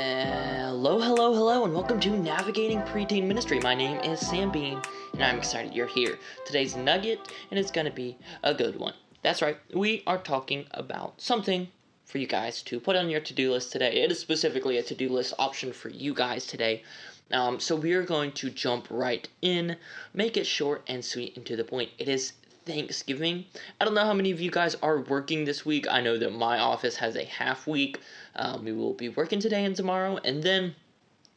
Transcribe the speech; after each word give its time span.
Hello, 0.00 1.00
hello, 1.00 1.34
hello, 1.34 1.64
and 1.64 1.74
welcome 1.74 1.98
to 1.98 2.10
Navigating 2.10 2.82
Preteen 2.82 3.26
Ministry. 3.26 3.58
My 3.58 3.74
name 3.74 3.98
is 4.04 4.20
Sam 4.20 4.52
Bean, 4.52 4.80
and 5.12 5.24
I'm 5.24 5.38
excited 5.38 5.74
you're 5.74 5.88
here. 5.88 6.20
Today's 6.46 6.76
nugget, 6.76 7.18
and 7.50 7.58
it's 7.58 7.72
going 7.72 7.86
to 7.86 7.92
be 7.92 8.16
a 8.44 8.54
good 8.54 8.78
one. 8.78 8.94
That's 9.24 9.42
right, 9.42 9.56
we 9.74 10.04
are 10.06 10.18
talking 10.18 10.66
about 10.70 11.20
something 11.20 11.66
for 12.04 12.18
you 12.18 12.28
guys 12.28 12.62
to 12.62 12.78
put 12.78 12.94
on 12.94 13.10
your 13.10 13.18
to 13.18 13.34
do 13.34 13.50
list 13.50 13.72
today. 13.72 13.90
It 14.04 14.12
is 14.12 14.20
specifically 14.20 14.78
a 14.78 14.84
to 14.84 14.94
do 14.94 15.08
list 15.08 15.34
option 15.36 15.72
for 15.72 15.88
you 15.88 16.14
guys 16.14 16.46
today. 16.46 16.84
Um, 17.32 17.58
so 17.58 17.74
we 17.74 17.92
are 17.94 18.04
going 18.04 18.30
to 18.32 18.50
jump 18.50 18.86
right 18.90 19.28
in, 19.42 19.76
make 20.14 20.36
it 20.36 20.46
short 20.46 20.84
and 20.86 21.04
sweet 21.04 21.36
and 21.36 21.44
to 21.46 21.56
the 21.56 21.64
point. 21.64 21.90
It 21.98 22.08
is 22.08 22.34
Thanksgiving. 22.68 23.46
I 23.80 23.86
don't 23.86 23.94
know 23.94 24.04
how 24.04 24.12
many 24.12 24.30
of 24.30 24.40
you 24.40 24.50
guys 24.50 24.76
are 24.82 25.00
working 25.00 25.44
this 25.46 25.64
week. 25.64 25.86
I 25.90 26.02
know 26.02 26.18
that 26.18 26.34
my 26.34 26.58
office 26.58 26.96
has 26.96 27.16
a 27.16 27.24
half 27.24 27.66
week. 27.66 27.98
Um, 28.36 28.64
we 28.64 28.72
will 28.72 28.92
be 28.92 29.08
working 29.08 29.40
today 29.40 29.64
and 29.64 29.74
tomorrow, 29.74 30.18
and 30.22 30.42
then 30.42 30.74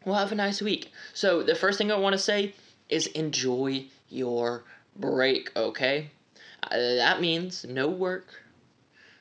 we'll 0.03 0.15
have 0.15 0.33
a 0.33 0.35
nice 0.35 0.61
week. 0.61 0.91
So, 1.13 1.41
the 1.41 1.55
first 1.55 1.77
thing 1.77 1.89
I 1.89 1.97
want 1.97 2.13
to 2.13 2.19
say 2.19 2.53
is 2.89 3.07
enjoy 3.07 3.85
your 4.09 4.65
break, 4.97 5.51
okay? 5.55 6.11
Uh, 6.63 6.77
that 6.77 7.21
means 7.21 7.65
no 7.65 7.87
work, 7.87 8.43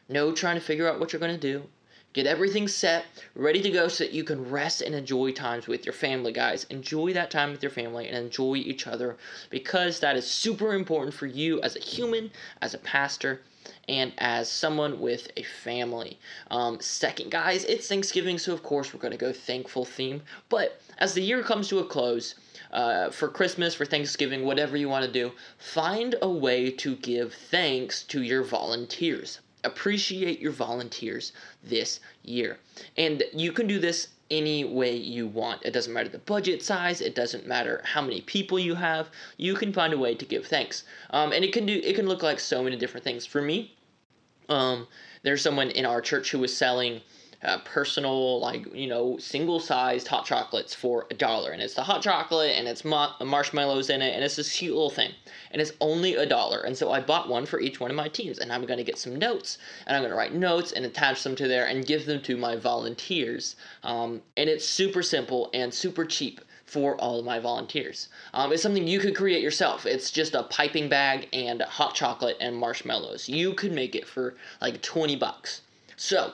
no 0.09 0.33
trying 0.33 0.57
to 0.57 0.61
figure 0.61 0.89
out 0.89 0.99
what 0.99 1.13
you're 1.13 1.21
going 1.21 1.39
to 1.39 1.53
do. 1.53 1.63
Get 2.13 2.27
everything 2.27 2.67
set, 2.67 3.05
ready 3.37 3.63
to 3.63 3.71
go 3.71 3.87
so 3.87 4.03
that 4.03 4.13
you 4.13 4.25
can 4.25 4.51
rest 4.51 4.81
and 4.81 4.97
enjoy 4.97 5.31
times 5.31 5.69
with 5.69 5.87
your 5.87 5.93
family, 5.93 6.33
guys. 6.33 6.65
Enjoy 6.65 7.13
that 7.13 7.31
time 7.31 7.53
with 7.53 7.63
your 7.63 7.71
family 7.71 8.09
and 8.09 8.17
enjoy 8.17 8.57
each 8.57 8.89
other 8.89 9.17
because 9.49 10.01
that 10.01 10.17
is 10.17 10.27
super 10.27 10.75
important 10.75 11.15
for 11.15 11.27
you 11.27 11.61
as 11.61 11.77
a 11.77 11.79
human, 11.79 12.33
as 12.61 12.75
a 12.75 12.79
pastor, 12.79 13.43
and 13.89 14.13
as 14.19 14.51
someone 14.51 14.99
with 14.99 15.31
a 15.37 15.45
family. 15.45 16.19
Um, 16.51 16.81
second, 16.81 17.31
guys, 17.31 17.65
it's 17.67 17.87
Thanksgiving, 17.87 18.39
so 18.39 18.53
of 18.53 18.65
course 18.65 18.93
we're 18.93 18.99
going 18.99 19.13
to 19.13 19.17
go 19.17 19.33
thankful 19.33 19.85
theme. 19.85 20.23
But 20.49 20.81
as 20.99 21.15
the 21.15 21.23
year 21.23 21.45
comes 21.45 21.69
to 21.69 21.79
a 21.79 21.85
close, 21.85 22.35
uh, 22.73 23.11
for 23.11 23.29
Christmas, 23.29 23.77
for 23.77 23.85
Thanksgiving, 23.85 24.45
whatever 24.45 24.77
you 24.77 24.89
want 24.89 25.05
to 25.05 25.13
do, 25.13 25.31
find 25.59 26.17
a 26.21 26.29
way 26.29 26.73
to 26.73 26.97
give 26.97 27.35
thanks 27.35 28.03
to 28.05 28.21
your 28.21 28.43
volunteers 28.43 29.39
appreciate 29.65 30.41
your 30.41 30.53
volunteers 30.53 31.33
this 31.63 32.01
year. 32.23 32.59
And 32.97 33.23
you 33.33 33.53
can 33.53 33.67
do 33.67 33.79
this 33.79 34.09
any 34.31 34.65
way 34.65 34.97
you 34.97 35.27
want. 35.27 35.63
It 35.65 35.73
doesn't 35.73 35.93
matter 35.93 36.09
the 36.09 36.19
budget 36.19 36.63
size. 36.63 37.01
It 37.01 37.15
doesn't 37.15 37.47
matter 37.47 37.83
how 37.85 38.01
many 38.01 38.21
people 38.21 38.59
you 38.59 38.75
have. 38.75 39.11
You 39.37 39.55
can 39.55 39.73
find 39.73 39.93
a 39.93 39.99
way 39.99 40.15
to 40.15 40.25
give 40.25 40.47
thanks. 40.47 40.85
Um, 41.11 41.33
and 41.33 41.45
it 41.45 41.53
can 41.53 41.67
do. 41.67 41.81
It 41.83 41.97
can 41.97 42.07
look 42.07 42.23
like 42.23 42.39
so 42.39 42.63
many 42.63 42.77
different 42.77 43.05
things. 43.05 43.27
For 43.27 43.43
me, 43.43 43.77
um, 44.49 44.87
there's 45.23 45.43
someone 45.43 45.71
in 45.71 45.85
our 45.85 46.01
church 46.01 46.31
who 46.31 46.39
was 46.39 46.57
selling 46.57 47.01
uh, 47.43 47.59
personal, 47.65 48.39
like, 48.41 48.67
you 48.75 48.87
know, 48.87 49.17
single 49.19 49.61
sized 49.61 50.07
hot 50.07 50.27
chocolates 50.27 50.75
for 50.75 51.07
a 51.11 51.15
dollar. 51.15 51.53
And 51.53 51.63
it's 51.63 51.75
the 51.75 51.83
hot 51.83 52.03
chocolate 52.03 52.57
and 52.57 52.69
it's 52.69 52.85
ma- 52.85 53.15
marshmallows 53.25 53.91
in 53.91 54.03
it 54.03 54.15
and 54.15 54.23
it's 54.23 54.37
this 54.37 54.53
cute 54.53 54.75
little 54.75 54.91
thing. 54.91 55.13
And 55.51 55.63
it's 55.63 55.73
only 55.81 56.17
a 56.17 56.27
dollar. 56.27 56.61
And 56.61 56.77
so 56.77 56.93
I 56.93 57.01
bought 57.01 57.29
one 57.29 57.47
for 57.47 57.61
each 57.61 57.81
one 57.81 57.91
of 57.91 57.97
my 57.97 58.09
teams. 58.09 58.39
And 58.39 58.53
I'm 58.53 58.67
going 58.67 58.79
to 58.79 58.85
get 58.85 58.99
some 58.99 59.17
notes 59.17 59.59
and 59.87 59.97
I'm 59.97 60.03
going 60.03 60.11
to 60.11 60.17
write 60.17 60.35
notes 60.35 60.73
and 60.73 60.85
attach 60.85 61.23
them 61.23 61.35
to 61.37 61.49
there 61.49 61.67
and 61.67 61.87
give 61.87 62.07
them 62.07 62.21
to 62.23 62.37
my 62.37 62.57
volunteers. 62.57 63.57
Um, 63.83 64.21
and 64.37 64.51
it's 64.51 64.67
super 64.67 65.03
simple 65.03 65.51
and 65.55 65.73
super 65.73 66.05
cheap 66.05 66.41
for 66.71 66.95
all 66.97 67.19
of 67.19 67.25
my 67.25 67.41
volunteers. 67.41 68.09
Um, 68.33 68.53
it's 68.53 68.63
something 68.63 68.87
you 68.87 69.01
could 69.01 69.17
create 69.17 69.43
yourself. 69.43 69.87
It's 69.87 70.13
just 70.13 70.35
a 70.35 70.45
piping 70.45 70.89
bag 70.89 71.29
and 71.33 71.63
hot 71.63 71.97
chocolate 71.97 72.37
and 72.41 72.57
marshmallows. 72.57 73.29
You 73.29 73.55
could 73.55 73.73
make 73.73 73.97
it 73.97 74.07
for 74.07 74.37
like 74.61 74.81
20 74.81 75.17
bucks. 75.17 75.63
So, 75.97 76.33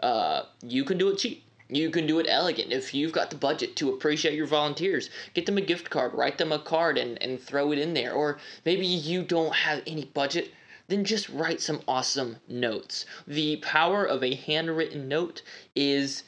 uh, 0.00 0.42
you 0.62 0.84
can 0.84 0.98
do 0.98 1.08
it 1.08 1.18
cheap. 1.18 1.42
You 1.68 1.90
can 1.90 2.06
do 2.06 2.20
it 2.20 2.26
elegant. 2.28 2.72
If 2.72 2.94
you've 2.94 3.12
got 3.12 3.30
the 3.30 3.36
budget 3.36 3.74
to 3.76 3.92
appreciate 3.92 4.34
your 4.34 4.46
volunteers, 4.46 5.10
get 5.34 5.46
them 5.46 5.58
a 5.58 5.62
gift 5.62 5.90
card, 5.90 6.14
write 6.14 6.38
them 6.38 6.52
a 6.52 6.60
card, 6.60 6.96
and, 6.96 7.20
and 7.20 7.40
throw 7.40 7.72
it 7.72 7.78
in 7.78 7.92
there. 7.92 8.12
Or 8.12 8.38
maybe 8.64 8.86
you 8.86 9.24
don't 9.24 9.54
have 9.54 9.82
any 9.84 10.04
budget, 10.04 10.52
then 10.86 11.04
just 11.04 11.28
write 11.28 11.60
some 11.60 11.80
awesome 11.88 12.36
notes. 12.46 13.04
The 13.26 13.56
power 13.56 14.04
of 14.04 14.22
a 14.22 14.36
handwritten 14.36 15.08
note 15.08 15.42
is 15.74 16.22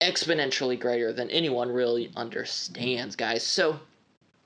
exponentially 0.00 0.78
greater 0.80 1.12
than 1.12 1.30
anyone 1.30 1.70
really 1.70 2.10
understands, 2.16 3.14
guys. 3.14 3.42
So, 3.42 3.80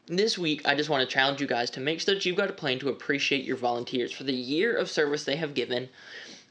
this 0.06 0.36
week, 0.36 0.62
I 0.66 0.74
just 0.74 0.90
want 0.90 1.08
to 1.08 1.14
challenge 1.14 1.40
you 1.40 1.46
guys 1.46 1.70
to 1.70 1.80
make 1.80 2.00
sure 2.00 2.14
that 2.14 2.26
you've 2.26 2.36
got 2.36 2.50
a 2.50 2.54
plan 2.54 2.80
to 2.80 2.88
appreciate 2.88 3.44
your 3.44 3.56
volunteers 3.56 4.10
for 4.10 4.24
the 4.24 4.32
year 4.32 4.76
of 4.76 4.90
service 4.90 5.22
they 5.22 5.36
have 5.36 5.54
given 5.54 5.88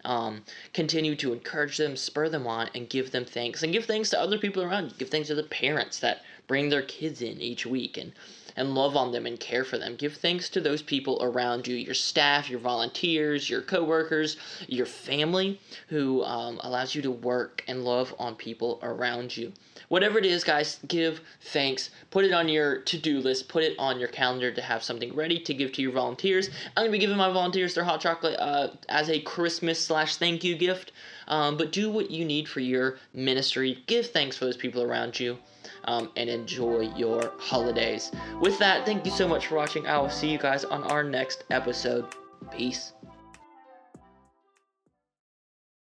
um, 0.06 0.44
continue 0.74 1.16
to 1.18 1.34
encourage 1.34 1.78
them, 1.78 1.96
spur 1.96 2.30
them 2.30 2.48
on, 2.48 2.70
and 2.76 2.90
give 2.90 3.12
them 3.12 3.26
thanks. 3.26 3.64
And 3.64 3.74
give 3.74 3.86
thanks 3.86 4.10
to 4.12 4.20
other 4.20 4.38
people 4.38 4.64
around. 4.64 4.98
Give 4.98 5.10
thanks 5.10 5.28
to 5.28 5.36
the 5.36 5.44
parents 5.44 6.00
that 6.00 6.24
bring 6.48 6.70
their 6.70 6.82
kids 6.82 7.22
in 7.22 7.40
each 7.42 7.66
week 7.66 7.98
and, 7.98 8.12
and 8.56 8.76
love 8.76 8.96
on 8.96 9.12
them 9.12 9.26
and 9.26 9.40
care 9.40 9.64
for 9.64 9.78
them. 9.78 9.96
Give 9.96 10.14
thanks 10.14 10.50
to 10.50 10.62
those 10.62 10.82
people 10.82 11.20
around 11.22 11.68
you 11.68 11.76
your 11.76 11.94
staff, 11.94 12.50
your 12.50 12.60
volunteers, 12.60 13.50
your 13.50 13.62
coworkers, 13.62 14.38
your 14.68 14.86
family 14.86 15.60
who 15.88 16.24
um, 16.24 16.60
allows 16.64 16.96
you 16.96 17.02
to 17.02 17.12
work 17.12 17.64
and 17.68 17.84
love 17.84 18.14
on 18.20 18.36
people 18.36 18.80
around 18.84 19.36
you. 19.36 19.52
Whatever 19.92 20.20
it 20.20 20.26
is, 20.26 20.46
guys, 20.46 20.80
give 20.88 21.20
thanks. 21.42 21.90
Put 22.12 22.24
it 22.24 22.32
on 22.32 22.48
your 22.48 22.80
to 22.80 22.98
do 22.98 23.20
list. 23.20 23.50
Put 23.50 23.64
it 23.64 23.78
on 23.78 24.00
your 24.00 24.08
calendar 24.08 24.50
to 24.50 24.62
have 24.62 24.84
something 24.84 25.14
ready 25.14 25.38
to 25.40 25.54
give 25.54 25.74
to 25.74 25.82
your 25.82 25.92
volunteers. 25.92 26.50
I'm 26.78 26.84
going 26.84 26.88
to 26.88 26.92
be 26.94 27.00
giving 27.00 27.18
my 27.18 27.32
volunteers 27.32 27.74
their 27.74 27.84
hot 27.84 28.00
chocolate 28.00 28.40
uh, 28.40 28.70
as 28.88 29.10
a 29.10 29.20
Christmas 29.20 29.86
slash 29.86 30.16
thank 30.16 30.46
you 30.46 30.56
gift. 30.56 30.94
Um, 31.28 31.58
but 31.58 31.72
do 31.72 31.92
what 31.92 32.10
you 32.10 32.24
need 32.24 32.48
for 32.48 32.62
your 32.62 32.98
ministry. 33.14 33.84
Give 33.88 34.06
thanks 34.06 34.38
for 34.38 34.46
those 34.46 34.58
people 34.58 34.82
around 34.82 35.20
you. 35.20 35.38
Um, 35.86 36.12
and 36.16 36.30
enjoy 36.30 36.92
your 36.96 37.34
holidays. 37.40 38.12
With 38.42 38.58
that, 38.58 38.88
thank 38.88 39.06
you 39.06 39.12
so 39.12 39.28
much 39.28 39.46
for 39.46 39.56
watching. 39.56 39.86
I 39.86 40.00
will 40.00 40.10
see 40.10 40.28
you 40.28 40.40
guys 40.40 40.66
on 40.66 40.84
our 40.86 41.04
next 41.04 41.44
episode. 41.52 42.08
Peace. 42.52 42.94